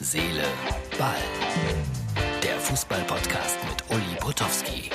[0.00, 0.44] Seele,
[0.96, 1.16] Ball.
[2.40, 4.90] Der Fußball-Podcast mit Uli Potowski.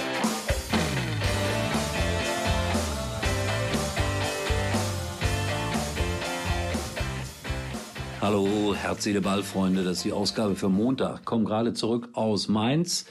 [8.21, 9.83] Hallo, Herz, Seele, Ball, Freunde.
[9.83, 11.25] Das ist die Ausgabe für Montag.
[11.25, 13.05] Komm gerade zurück aus Mainz.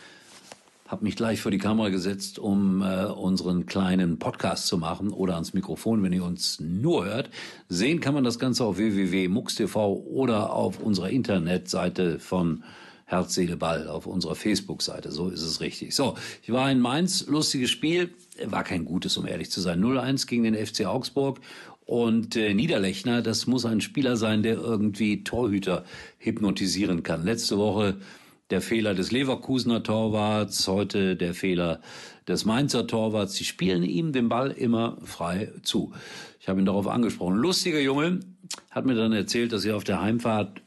[0.93, 5.37] Hab mich gleich vor die Kamera gesetzt, um äh, unseren kleinen Podcast zu machen oder
[5.37, 7.31] ans Mikrofon, wenn ihr uns nur hört.
[7.71, 12.63] Sehen kann man das Ganze auf www.mux.tv oder auf unserer Internetseite von
[13.07, 15.13] Herz, Seele, Ball, auf unserer Facebook-Seite.
[15.13, 15.95] So ist es richtig.
[15.95, 18.11] So, ich war in Mainz, lustiges Spiel.
[18.45, 19.83] War kein gutes, um ehrlich zu sein.
[19.83, 21.41] 0-1 gegen den FC Augsburg
[21.87, 25.87] und äh, Niederlechner, das muss ein Spieler sein, der irgendwie Torhüter
[26.19, 27.25] hypnotisieren kann.
[27.25, 27.97] Letzte Woche
[28.53, 31.81] der Fehler des Leverkusener Torwarts, heute der Fehler
[32.29, 33.35] des Mainzer Torwarts.
[33.35, 35.93] Sie spielen ihm den Ball immer frei zu.
[36.39, 37.37] Ich habe ihn darauf angesprochen.
[37.37, 38.21] Lustiger Junge
[38.71, 40.61] hat mir dann erzählt, dass sie auf der Heimfahrt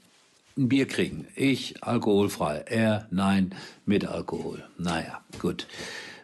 [0.57, 1.27] ein Bier kriegen.
[1.35, 2.63] Ich alkoholfrei.
[2.65, 3.53] Er, nein,
[3.85, 4.63] mit Alkohol.
[4.79, 5.67] Naja, gut.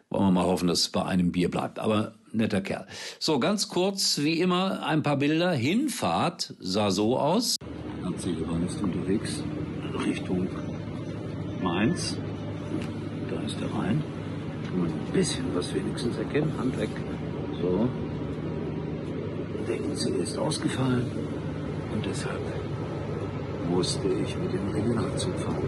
[0.10, 1.78] Wollen wir mal hoffen, dass es bei einem Bier bleibt.
[1.78, 2.88] Aber netter Kerl.
[3.20, 5.52] So, ganz kurz, wie immer, ein paar Bilder.
[5.52, 7.58] Hinfahrt sah so aus.
[8.04, 9.44] Erzählerin ist unterwegs
[10.04, 10.48] Richtung
[11.62, 12.18] Mainz.
[13.30, 14.04] Da ist der Rhein.
[14.68, 16.52] Kann man ein bisschen was wenigstens erkennen.
[16.58, 16.90] Hand weg.
[17.62, 17.88] So.
[19.68, 21.06] Der ICE ist ausgefallen.
[21.94, 22.42] Und deshalb
[23.70, 25.64] musste ich mit dem Regionalzug fahren.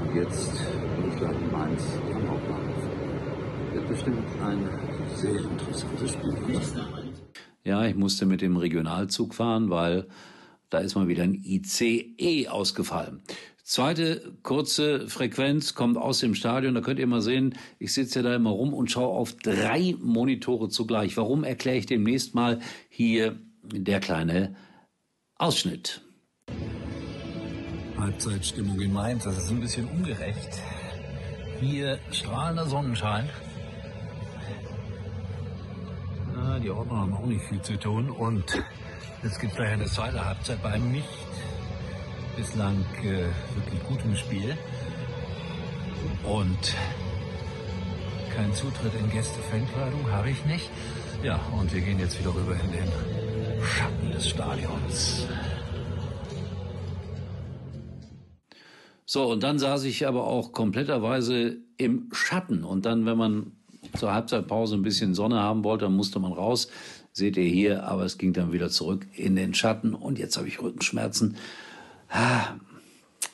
[0.00, 0.52] Und jetzt
[0.96, 1.82] bin ich gleich in Mainz
[2.14, 2.82] am Hauptbahnhof.
[3.72, 4.68] Wird bestimmt ein
[5.14, 6.60] sehr interessantes Spiel.
[7.64, 10.06] Ja, ich musste mit dem Regionalzug fahren, weil
[10.68, 13.22] da ist mal wieder ein ICE ausgefallen.
[13.66, 16.74] Zweite kurze Frequenz kommt aus dem Stadion.
[16.74, 19.96] Da könnt ihr mal sehen, ich sitze ja da immer rum und schaue auf drei
[20.00, 21.16] Monitore zugleich.
[21.16, 24.54] Warum erkläre ich demnächst mal hier der kleine
[25.36, 26.02] Ausschnitt.
[27.96, 30.60] Halbzeitstimmung in Mainz, das ist ein bisschen ungerecht.
[31.58, 33.30] Hier strahlender Sonnenschein.
[36.34, 38.44] Na, die Ordner haben auch nicht viel zu tun und
[39.22, 41.08] es gibt gleich eine zweite Halbzeit bei einem nicht
[42.36, 44.56] bislang äh, wirklich gutem Spiel
[46.24, 46.74] und
[48.34, 50.68] kein Zutritt in Gäste-Fankleidung habe ich nicht.
[51.22, 55.26] Ja, und wir gehen jetzt wieder rüber in den Schatten des Stadions.
[59.06, 62.64] So, und dann saß ich aber auch kompletterweise im Schatten.
[62.64, 63.52] Und dann, wenn man
[63.96, 66.68] zur Halbzeitpause ein bisschen Sonne haben wollte, dann musste man raus.
[67.12, 69.94] Seht ihr hier, aber es ging dann wieder zurück in den Schatten.
[69.94, 71.36] Und jetzt habe ich Rückenschmerzen.
[72.08, 72.54] Ah,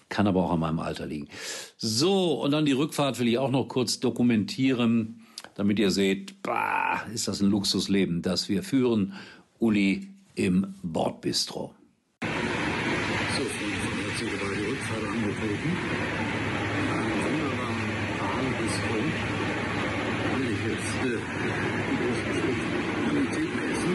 [0.08, 1.28] kann aber auch an meinem Alter liegen.
[1.76, 7.02] So, und dann die Rückfahrt will ich auch noch kurz dokumentieren, damit ihr seht, bah,
[7.12, 9.14] ist das ein Luxusleben, das wir führen.
[9.58, 11.74] Uli im Bordbistro.
[12.22, 12.28] So,
[13.44, 15.70] Freunde von der Ziele war die Rückfahrt angetreten.
[16.90, 18.96] Einen wunderbaren Bistro.
[20.36, 21.20] Will ich jetzt äh,
[21.88, 22.60] ein großes Stück
[23.04, 23.94] Qualität essen.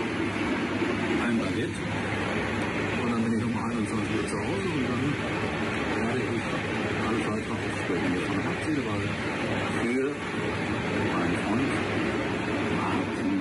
[1.25, 1.81] Ein Baguette.
[3.03, 5.03] Und dann bin ich um 21 Uhr zu Hause und dann
[5.95, 6.43] werde ich
[7.07, 8.09] alles weitere aufsprechen.
[8.13, 9.03] Hier von Hauptzielball
[9.81, 10.09] für
[11.13, 11.71] meinen Freund
[12.77, 13.37] Martin.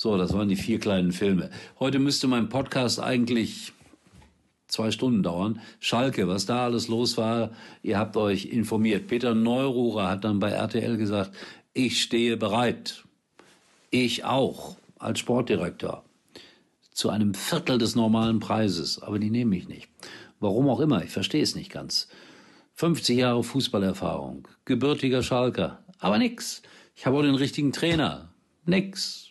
[0.00, 1.50] So, das waren die vier kleinen Filme.
[1.78, 3.74] Heute müsste mein Podcast eigentlich
[4.66, 5.60] zwei Stunden dauern.
[5.78, 7.50] Schalke, was da alles los war,
[7.82, 9.08] ihr habt euch informiert.
[9.08, 11.32] Peter Neururer hat dann bei RTL gesagt,
[11.74, 13.04] ich stehe bereit.
[13.90, 16.02] Ich auch, als Sportdirektor.
[16.92, 19.02] Zu einem Viertel des normalen Preises.
[19.02, 19.90] Aber die nehme ich nicht.
[20.38, 22.08] Warum auch immer, ich verstehe es nicht ganz.
[22.76, 25.84] 50 Jahre Fußballerfahrung, gebürtiger Schalker.
[25.98, 26.62] Aber nix.
[26.96, 28.32] Ich habe auch den richtigen Trainer.
[28.64, 29.29] Nix.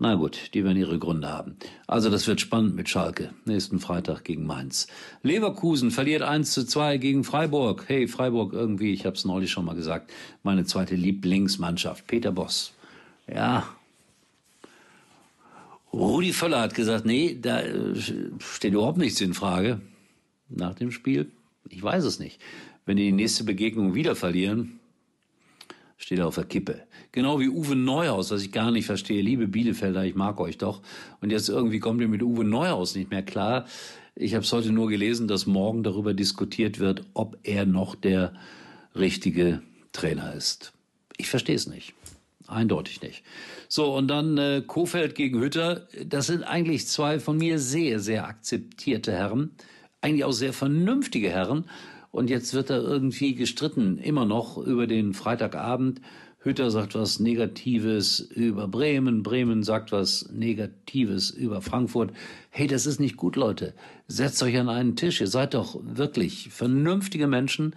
[0.00, 1.56] Na gut, die werden ihre Gründe haben.
[1.88, 3.30] Also das wird spannend mit Schalke.
[3.44, 4.86] Nächsten Freitag gegen Mainz.
[5.24, 7.84] Leverkusen verliert 1 zu 2 gegen Freiburg.
[7.88, 10.12] Hey, Freiburg irgendwie, ich habe es neulich schon mal gesagt,
[10.44, 12.06] meine zweite Lieblingsmannschaft.
[12.06, 12.74] Peter Boss.
[13.26, 13.68] Ja.
[15.92, 17.96] Rudi Völler hat gesagt, nee, da äh,
[18.38, 19.80] steht überhaupt nichts in Frage
[20.48, 21.32] nach dem Spiel.
[21.68, 22.40] Ich weiß es nicht.
[22.86, 24.77] Wenn die die nächste Begegnung wieder verlieren,
[25.98, 26.82] steht auf der Kippe.
[27.12, 29.20] Genau wie Uwe Neuhaus, was ich gar nicht verstehe.
[29.20, 30.80] Liebe Bielefelder, ich mag euch doch.
[31.20, 33.66] Und jetzt irgendwie kommt ihr mit Uwe Neuhaus nicht mehr klar.
[34.14, 38.32] Ich habe es heute nur gelesen, dass morgen darüber diskutiert wird, ob er noch der
[38.94, 39.60] richtige
[39.92, 40.72] Trainer ist.
[41.16, 41.94] Ich verstehe es nicht.
[42.46, 43.24] Eindeutig nicht.
[43.68, 45.86] So, und dann äh, Kofeld gegen Hütter.
[46.06, 49.50] Das sind eigentlich zwei von mir sehr, sehr akzeptierte Herren.
[50.00, 51.66] Eigentlich auch sehr vernünftige Herren.
[52.10, 56.00] Und jetzt wird da irgendwie gestritten, immer noch über den Freitagabend.
[56.40, 62.12] Hütter sagt was Negatives über Bremen, Bremen sagt was Negatives über Frankfurt.
[62.50, 63.74] Hey, das ist nicht gut, Leute.
[64.06, 65.20] Setzt euch an einen Tisch.
[65.20, 67.74] Ihr seid doch wirklich vernünftige Menschen.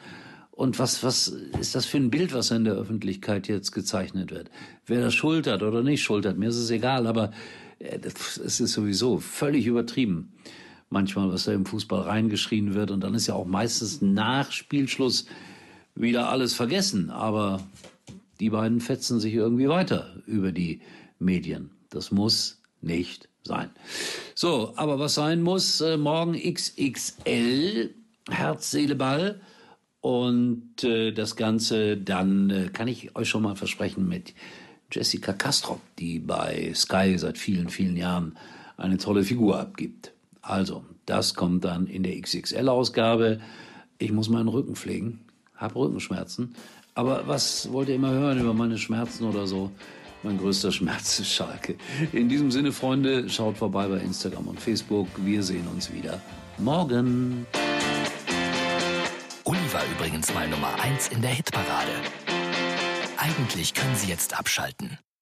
[0.52, 1.28] Und was, was
[1.60, 4.52] ist das für ein Bild, was in der Öffentlichkeit jetzt gezeichnet wird?
[4.86, 7.32] Wer das schultert oder nicht schultert, mir ist es egal, aber
[7.80, 10.34] äh, es ist sowieso völlig übertrieben.
[10.92, 12.92] Manchmal, was da im Fußball reingeschrien wird.
[12.92, 15.26] Und dann ist ja auch meistens nach Spielschluss
[15.96, 17.10] wieder alles vergessen.
[17.10, 17.62] Aber
[18.40, 20.82] die beiden fetzen sich irgendwie weiter über die
[21.18, 21.72] Medien.
[21.90, 23.70] Das muss nicht sein.
[24.36, 27.94] So, aber was sein muss, äh, morgen XXL,
[28.30, 29.40] Herz, Seele, Ball.
[30.02, 34.34] Und äh, das Ganze dann äh, kann ich euch schon mal versprechen mit
[34.92, 38.38] Jessica Kastrop, die bei Sky seit vielen, vielen Jahren
[38.78, 40.12] eine tolle Figur abgibt.
[40.42, 43.40] Also, das kommt dann in der XXL-Ausgabe.
[43.98, 45.20] Ich muss meinen Rücken pflegen,
[45.56, 46.56] habe Rückenschmerzen.
[46.96, 49.72] Aber was wollt ihr immer hören über meine Schmerzen oder so?
[50.24, 51.76] Mein größter Schmerz ist Schalke.
[52.12, 55.08] In diesem Sinne, Freunde, schaut vorbei bei Instagram und Facebook.
[55.18, 56.22] Wir sehen uns wieder
[56.58, 57.46] morgen.
[59.44, 61.92] Uli war übrigens mal Nummer 1 in der Hitparade.
[63.18, 64.98] Eigentlich können Sie jetzt abschalten.